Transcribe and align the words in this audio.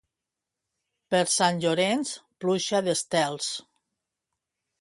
Per 1.15 1.19
Sant 1.33 1.61
Llorenç, 1.65 2.15
pluja 2.45 2.83
d'estels. 2.89 3.55